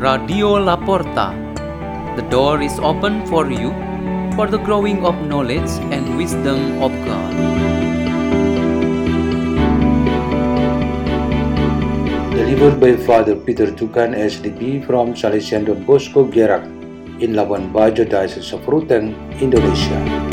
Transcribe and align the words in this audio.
Radio 0.00 0.56
La 0.56 0.78
Porta. 0.78 1.36
The 2.16 2.24
door 2.30 2.62
is 2.62 2.78
open 2.78 3.26
for 3.26 3.52
you 3.52 3.68
for 4.34 4.46
the 4.46 4.56
growing 4.56 5.04
of 5.04 5.14
knowledge 5.28 5.68
and 5.92 6.16
wisdom 6.16 6.80
of 6.80 6.88
God. 7.04 7.34
Delivered 12.32 12.80
by 12.80 12.96
Father 12.96 13.36
Peter 13.36 13.66
Tukan 13.66 14.16
SDB 14.16 14.86
from 14.86 15.12
Salesian 15.12 15.66
Don 15.66 15.84
Bosco 15.84 16.24
Gerak 16.24 16.64
in 17.20 17.36
Labuan 17.36 17.70
Bajo 17.70 18.08
Diocese 18.08 18.54
of 18.54 18.64
Ruteng, 18.64 19.12
Indonesia. 19.38 20.29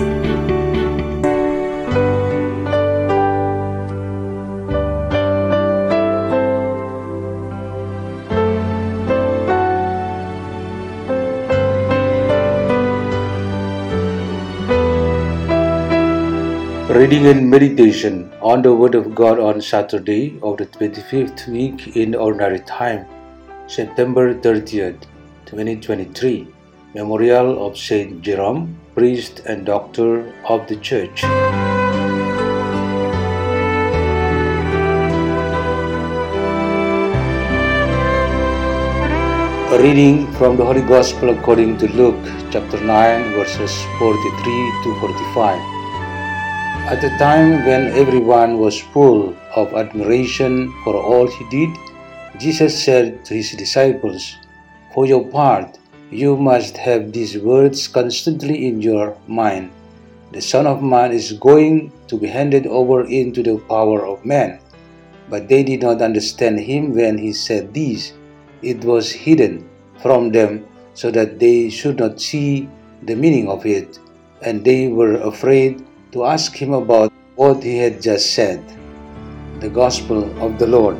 Reading 16.90 17.27
and 17.27 17.50
meditation 17.50 18.32
on 18.41 18.62
the 18.62 18.73
Word 18.73 18.96
of 18.96 19.14
God 19.14 19.41
on 19.41 19.62
Saturday 19.62 20.40
of 20.41 20.55
the 20.55 20.66
25th 20.68 21.46
week 21.50 21.98
in 21.98 22.16
Ordinary 22.16 22.62
Time, 22.62 23.05
September 23.68 24.34
30th, 24.34 25.04
2023. 25.48 26.48
Memorial 26.96 27.68
of 27.68 27.77
Saint 27.77 28.22
Jerome, 28.22 28.80
priest 28.96 29.41
and 29.46 29.66
doctor 29.66 30.34
of 30.48 30.66
the 30.70 30.77
Church. 30.77 31.26
A 39.76 39.84
reading 39.84 40.32
from 40.35 40.55
the 40.55 40.63
Holy 40.63 40.84
Gospel 40.84 41.32
according 41.32 41.77
to 41.79 41.91
Luke, 41.91 42.24
chapter 42.49 42.79
9, 42.79 43.34
verses 43.34 43.76
43 43.99 44.72
to 44.85 44.99
45. 45.01 45.76
At 46.88 47.02
the 47.02 47.12
time 47.20 47.66
when 47.68 47.91
everyone 47.99 48.60
was 48.60 48.80
full 48.80 49.35
of 49.54 49.74
admiration 49.74 50.71
for 50.85 50.96
all 50.96 51.27
he 51.27 51.44
did, 51.52 51.76
Jesus 52.40 52.82
said 52.82 53.26
to 53.26 53.34
his 53.34 53.52
disciples, 53.52 54.38
For 54.94 55.05
your 55.05 55.27
part, 55.27 55.79
you 56.12 56.38
must 56.38 56.77
have 56.77 57.12
these 57.12 57.38
words 57.38 57.90
constantly 57.90 58.68
in 58.68 58.82
your 58.82 59.18
mind. 59.27 59.70
The 60.32 60.40
Son 60.40 60.66
of 60.66 60.82
Man 60.82 61.12
is 61.12 61.34
going 61.34 61.91
to 62.07 62.18
be 62.18 62.27
handed 62.27 62.66
over 62.68 63.04
into 63.04 63.44
the 63.44 63.60
power 63.68 64.07
of 64.07 64.24
men. 64.24 64.62
But 65.28 65.50
they 65.50 65.63
did 65.63 65.81
not 65.81 66.01
understand 66.01 66.57
him 66.62 66.96
when 66.96 67.18
he 67.18 67.34
said 67.34 67.74
these. 67.74 68.13
It 68.62 68.85
was 68.85 69.12
hidden 69.12 69.68
from 70.01 70.31
them 70.31 70.66
so 70.94 71.12
that 71.12 71.38
they 71.38 71.69
should 71.69 72.00
not 72.00 72.22
see 72.22 72.69
the 73.03 73.16
meaning 73.19 73.50
of 73.50 73.66
it, 73.66 74.00
and 74.41 74.63
they 74.63 74.88
were 74.88 75.19
afraid 75.19 75.84
to 76.12 76.25
ask 76.25 76.56
him 76.56 76.74
about 76.74 77.12
what 77.36 77.63
he 77.63 77.78
had 77.78 78.02
just 78.02 78.34
said. 78.34 78.63
The 79.59 79.69
Gospel 79.69 80.24
of 80.41 80.58
the 80.58 80.68
Lord. 80.68 80.97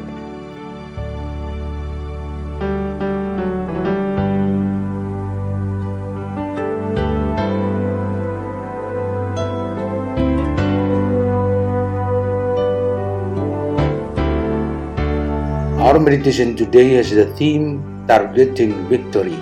Our 15.80 16.00
meditation 16.00 16.56
today 16.56 16.94
has 16.96 17.12
the 17.12 17.26
theme 17.36 18.06
Targeting 18.08 18.88
Victory. 18.88 19.40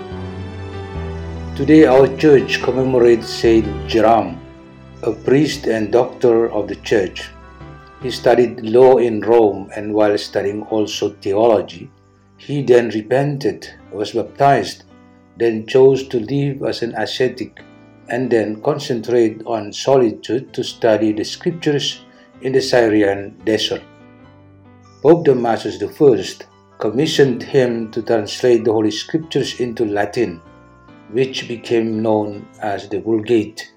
Today, 1.55 1.85
our 1.85 2.07
church 2.17 2.61
commemorates 2.61 3.29
Saint 3.29 3.65
Jerome, 3.87 4.44
a 5.05 5.13
priest 5.13 5.67
and 5.67 5.91
doctor 5.91 6.49
of 6.49 6.67
the 6.67 6.75
church. 6.77 7.29
He 8.01 8.09
studied 8.09 8.61
law 8.61 8.97
in 8.97 9.21
Rome 9.21 9.69
and 9.75 9.93
while 9.93 10.17
studying 10.17 10.63
also 10.63 11.11
theology, 11.21 11.91
he 12.37 12.63
then 12.63 12.89
repented, 12.89 13.69
was 13.91 14.13
baptized, 14.13 14.83
then 15.37 15.67
chose 15.67 16.07
to 16.07 16.19
live 16.19 16.63
as 16.63 16.81
an 16.81 16.95
ascetic, 16.95 17.61
and 18.09 18.31
then 18.31 18.61
concentrate 18.63 19.43
on 19.45 19.71
solitude 19.71 20.51
to 20.53 20.63
study 20.63 21.11
the 21.11 21.23
scriptures 21.23 22.01
in 22.41 22.53
the 22.53 22.61
Syrian 22.61 23.37
desert. 23.45 23.83
Pope 25.03 25.27
Damasus 25.27 25.77
I 25.81 26.45
commissioned 26.79 27.43
him 27.43 27.91
to 27.91 28.01
translate 28.01 28.65
the 28.65 28.73
Holy 28.73 28.91
Scriptures 28.91 29.59
into 29.59 29.85
Latin, 29.85 30.41
which 31.11 31.47
became 31.47 32.01
known 32.01 32.47
as 32.59 32.89
the 32.89 32.99
Vulgate. 32.99 33.74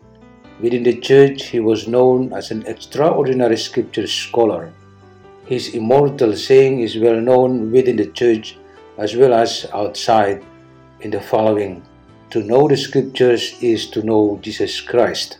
Within 0.61 0.83
the 0.83 0.99
church, 0.99 1.47
he 1.47 1.61
was 1.61 1.87
known 1.87 2.33
as 2.33 2.51
an 2.51 2.67
extraordinary 2.67 3.57
scripture 3.57 4.09
scholar. 4.09 4.73
His 5.47 5.75
immortal 5.75 6.35
saying 6.35 6.81
is 6.81 6.99
well 6.99 7.21
known 7.21 7.71
within 7.71 7.97
the 7.97 8.11
church 8.11 8.59
as 8.99 9.15
well 9.15 9.33
as 9.35 9.67
outside 9.73 10.45
in 11.01 11.11
the 11.13 11.21
following 11.21 11.83
To 12.31 12.43
know 12.43 12.67
the 12.67 12.77
scriptures 12.77 13.55
is 13.63 13.89
to 13.91 14.03
know 14.03 14.39
Jesus 14.43 14.81
Christ. 14.81 15.39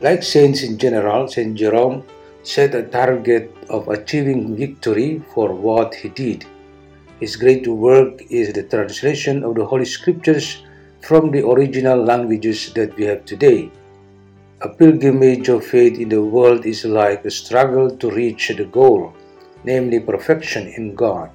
Like 0.00 0.22
saints 0.22 0.62
in 0.64 0.76
general, 0.76 1.28
Saint 1.28 1.54
Jerome 1.54 2.02
set 2.42 2.74
a 2.74 2.82
target 2.82 3.54
of 3.70 3.88
achieving 3.88 4.56
victory 4.56 5.22
for 5.32 5.54
what 5.54 5.94
he 5.94 6.08
did. 6.10 6.44
His 7.20 7.36
great 7.36 7.66
work 7.66 8.20
is 8.28 8.52
the 8.52 8.64
translation 8.64 9.44
of 9.44 9.54
the 9.54 9.64
Holy 9.64 9.86
Scriptures 9.86 10.62
from 11.00 11.30
the 11.30 11.46
original 11.46 12.02
languages 12.02 12.72
that 12.74 12.94
we 12.96 13.04
have 13.04 13.24
today. 13.24 13.70
A 14.64 14.68
pilgrimage 14.68 15.50
of 15.50 15.66
faith 15.66 15.98
in 16.00 16.08
the 16.08 16.24
world 16.24 16.64
is 16.64 16.86
like 16.86 17.26
a 17.26 17.30
struggle 17.30 17.90
to 17.98 18.10
reach 18.10 18.48
the 18.48 18.64
goal, 18.64 19.12
namely 19.62 20.00
perfection 20.00 20.68
in 20.68 20.94
God. 20.94 21.28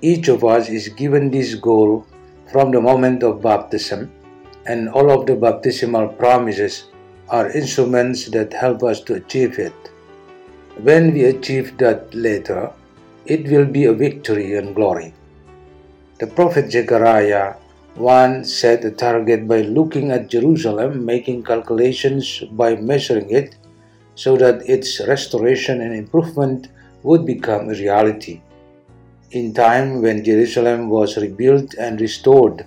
Each 0.00 0.28
of 0.28 0.42
us 0.42 0.70
is 0.70 0.88
given 0.88 1.30
this 1.30 1.54
goal 1.54 2.06
from 2.50 2.70
the 2.70 2.80
moment 2.80 3.22
of 3.22 3.42
baptism, 3.42 4.10
and 4.64 4.88
all 4.88 5.10
of 5.10 5.26
the 5.26 5.36
baptismal 5.36 6.08
promises 6.16 6.84
are 7.28 7.50
instruments 7.50 8.30
that 8.30 8.54
help 8.54 8.82
us 8.82 9.02
to 9.02 9.20
achieve 9.20 9.58
it. 9.58 9.76
When 10.80 11.12
we 11.12 11.24
achieve 11.24 11.76
that 11.76 12.14
later, 12.14 12.72
it 13.26 13.50
will 13.50 13.66
be 13.66 13.84
a 13.84 13.92
victory 13.92 14.54
and 14.56 14.74
glory. 14.74 15.12
The 16.20 16.28
prophet 16.28 16.72
Zechariah 16.72 17.56
once 17.96 18.52
set 18.52 18.84
a 18.84 18.90
target 18.90 19.46
by 19.46 19.60
looking 19.62 20.10
at 20.10 20.28
Jerusalem, 20.28 21.04
making 21.04 21.44
calculations 21.44 22.42
by 22.52 22.74
measuring 22.76 23.30
it, 23.30 23.56
so 24.14 24.36
that 24.36 24.68
its 24.68 25.00
restoration 25.06 25.80
and 25.80 25.94
improvement 25.94 26.68
would 27.02 27.24
become 27.24 27.68
a 27.68 27.74
reality. 27.74 28.40
In 29.30 29.52
time 29.54 30.02
when 30.02 30.24
Jerusalem 30.24 30.88
was 30.88 31.16
rebuilt 31.16 31.74
and 31.74 32.00
restored, 32.00 32.66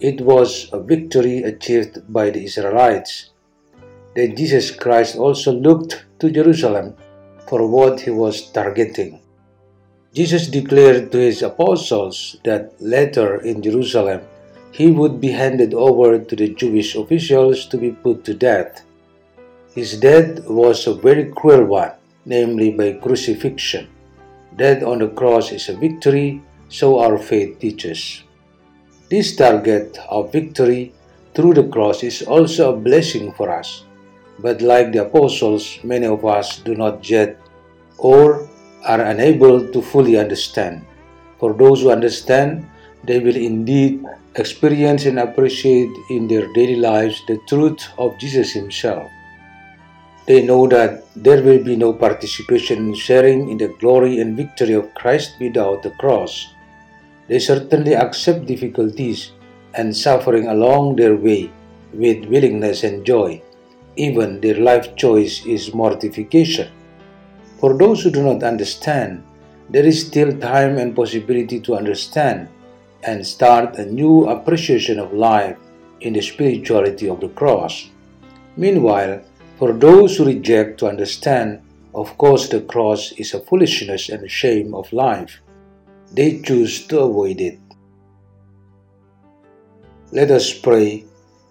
it 0.00 0.20
was 0.20 0.68
a 0.72 0.80
victory 0.80 1.42
achieved 1.42 2.00
by 2.12 2.30
the 2.30 2.44
Israelites. 2.44 3.30
Then 4.14 4.36
Jesus 4.36 4.70
Christ 4.70 5.16
also 5.16 5.52
looked 5.52 6.04
to 6.18 6.30
Jerusalem 6.30 6.96
for 7.48 7.66
what 7.66 8.00
he 8.00 8.10
was 8.10 8.50
targeting. 8.50 9.20
Jesus 10.14 10.48
declared 10.48 11.12
to 11.12 11.18
his 11.18 11.42
apostles 11.42 12.36
that 12.44 12.72
later 12.80 13.36
in 13.42 13.62
Jerusalem 13.62 14.22
he 14.76 14.92
would 14.92 15.18
be 15.22 15.30
handed 15.30 15.72
over 15.72 16.18
to 16.18 16.36
the 16.36 16.48
Jewish 16.52 16.96
officials 16.96 17.64
to 17.64 17.78
be 17.78 17.92
put 17.92 18.24
to 18.24 18.34
death. 18.34 18.84
His 19.74 19.98
death 19.98 20.44
was 20.44 20.86
a 20.86 20.92
very 20.92 21.32
cruel 21.32 21.64
one, 21.64 21.92
namely 22.26 22.72
by 22.72 22.92
crucifixion. 23.00 23.88
Death 24.54 24.82
on 24.82 24.98
the 24.98 25.08
cross 25.08 25.50
is 25.50 25.70
a 25.70 25.76
victory, 25.76 26.42
so 26.68 26.98
our 26.98 27.16
faith 27.16 27.58
teaches. 27.58 28.22
This 29.08 29.34
target 29.34 29.96
of 30.10 30.30
victory 30.30 30.92
through 31.32 31.54
the 31.54 31.68
cross 31.68 32.02
is 32.02 32.20
also 32.20 32.74
a 32.74 32.76
blessing 32.76 33.32
for 33.32 33.48
us. 33.48 33.84
But 34.40 34.60
like 34.60 34.92
the 34.92 35.06
apostles, 35.08 35.78
many 35.84 36.04
of 36.04 36.26
us 36.26 36.58
do 36.58 36.74
not 36.74 37.08
yet 37.08 37.40
or 37.96 38.46
are 38.84 39.00
unable 39.00 39.72
to 39.72 39.80
fully 39.80 40.18
understand. 40.18 40.84
For 41.40 41.54
those 41.54 41.80
who 41.80 41.90
understand, 41.90 42.68
they 43.06 43.20
will 43.20 43.36
indeed 43.36 44.04
experience 44.34 45.06
and 45.06 45.18
appreciate 45.18 45.90
in 46.10 46.28
their 46.28 46.52
daily 46.52 46.76
lives 46.76 47.22
the 47.26 47.38
truth 47.48 47.88
of 47.98 48.18
Jesus 48.18 48.52
Himself. 48.52 49.10
They 50.26 50.42
know 50.42 50.66
that 50.68 51.04
there 51.14 51.42
will 51.42 51.62
be 51.62 51.76
no 51.76 51.92
participation 51.92 52.88
in 52.88 52.94
sharing 52.94 53.48
in 53.48 53.58
the 53.58 53.68
glory 53.78 54.18
and 54.18 54.36
victory 54.36 54.74
of 54.74 54.92
Christ 54.94 55.36
without 55.40 55.84
the 55.84 55.90
cross. 56.02 56.50
They 57.28 57.38
certainly 57.38 57.94
accept 57.94 58.46
difficulties 58.46 59.32
and 59.74 59.96
suffering 59.96 60.48
along 60.48 60.96
their 60.96 61.14
way 61.14 61.50
with 61.92 62.26
willingness 62.26 62.82
and 62.82 63.06
joy. 63.06 63.40
Even 63.96 64.40
their 64.40 64.58
life 64.58 64.96
choice 64.96 65.46
is 65.46 65.74
mortification. 65.74 66.70
For 67.60 67.78
those 67.78 68.02
who 68.02 68.10
do 68.10 68.22
not 68.22 68.42
understand, 68.42 69.22
there 69.70 69.86
is 69.86 70.06
still 70.06 70.36
time 70.38 70.78
and 70.78 70.94
possibility 70.94 71.60
to 71.60 71.74
understand, 71.74 72.48
and 73.06 73.26
start 73.26 73.78
a 73.78 73.86
new 73.86 74.26
appreciation 74.26 74.98
of 74.98 75.12
life 75.14 75.56
in 76.00 76.12
the 76.12 76.20
spirituality 76.20 77.08
of 77.08 77.20
the 77.20 77.28
cross. 77.28 77.88
Meanwhile, 78.56 79.22
for 79.58 79.72
those 79.72 80.16
who 80.16 80.26
reject 80.26 80.78
to 80.80 80.88
understand, 80.88 81.62
of 81.94 82.18
course, 82.18 82.48
the 82.48 82.60
cross 82.60 83.12
is 83.12 83.32
a 83.32 83.40
foolishness 83.40 84.10
and 84.10 84.22
a 84.22 84.28
shame 84.28 84.74
of 84.74 84.92
life. 84.92 85.40
They 86.12 86.42
choose 86.42 86.86
to 86.88 87.00
avoid 87.00 87.40
it. 87.40 87.58
Let 90.12 90.30
us 90.30 90.52
pray 90.52 91.04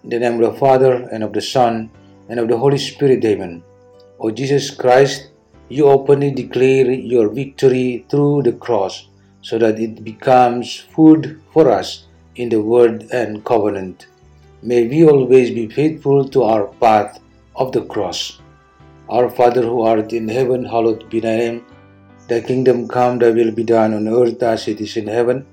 in 0.04 0.10
the 0.10 0.20
name 0.20 0.40
of 0.40 0.52
the 0.52 0.58
Father, 0.58 1.08
and 1.10 1.24
of 1.24 1.32
the 1.32 1.40
Son, 1.40 1.90
and 2.28 2.38
of 2.38 2.46
the 2.46 2.56
Holy 2.56 2.78
Spirit. 2.78 3.24
Amen. 3.24 3.62
O 4.20 4.30
Jesus 4.30 4.70
Christ, 4.70 5.30
you 5.68 5.86
openly 5.86 6.30
declare 6.30 6.92
your 6.92 7.28
victory 7.28 8.06
through 8.08 8.42
the 8.44 8.52
cross 8.52 9.08
so 9.46 9.58
that 9.62 9.78
it 9.78 10.02
becomes 10.02 10.74
food 10.94 11.38
for 11.54 11.70
us 11.70 12.10
in 12.34 12.48
the 12.50 12.60
Word 12.60 13.06
and 13.12 13.44
covenant. 13.44 14.06
May 14.60 14.88
we 14.88 15.06
always 15.06 15.54
be 15.54 15.68
faithful 15.70 16.28
to 16.34 16.42
our 16.42 16.66
path 16.82 17.20
of 17.54 17.70
the 17.70 17.84
cross. 17.92 18.42
Our 19.08 19.30
Father 19.30 19.62
who 19.62 19.82
art 19.82 20.12
in 20.12 20.26
heaven, 20.26 20.64
hallowed 20.64 21.08
be 21.08 21.20
thy 21.20 21.36
name. 21.36 21.64
Thy 22.26 22.40
kingdom 22.40 22.88
come, 22.88 23.20
thy 23.20 23.30
will 23.30 23.52
be 23.52 23.62
done 23.62 23.94
on 23.94 24.08
earth 24.08 24.42
as 24.42 24.66
it 24.66 24.80
is 24.80 24.96
in 24.96 25.06
heaven. 25.06 25.46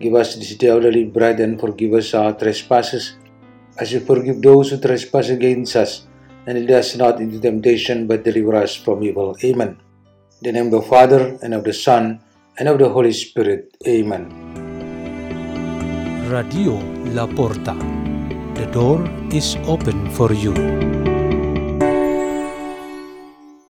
Give 0.00 0.16
us 0.16 0.34
this 0.34 0.56
day 0.56 0.70
our 0.74 0.80
daily 0.80 1.04
bread 1.04 1.38
and 1.38 1.60
forgive 1.60 1.94
us 1.94 2.14
our 2.14 2.34
trespasses, 2.34 3.14
as 3.78 3.92
we 3.92 4.00
forgive 4.00 4.42
those 4.42 4.70
who 4.70 4.80
trespass 4.80 5.28
against 5.28 5.76
us. 5.76 6.02
And 6.46 6.58
lead 6.58 6.72
us 6.72 6.96
not 6.96 7.20
into 7.20 7.38
temptation, 7.38 8.08
but 8.08 8.24
deliver 8.24 8.56
us 8.56 8.74
from 8.74 9.04
evil. 9.04 9.36
Amen. 9.44 9.78
In 10.38 10.42
the 10.42 10.52
name 10.52 10.66
of 10.66 10.82
the 10.82 10.82
Father, 10.82 11.38
and 11.42 11.54
of 11.54 11.62
the 11.62 11.72
Son, 11.72 12.25
and 12.58 12.68
of 12.68 12.78
the 12.78 12.88
Holy 12.88 13.12
Spirit. 13.12 13.76
Amen. 13.86 14.32
Radio 16.30 16.80
La 17.14 17.26
Porta. 17.26 17.76
The 18.54 18.66
door 18.72 19.04
is 19.30 19.56
open 19.66 20.10
for 20.10 20.32
you. 20.32 20.95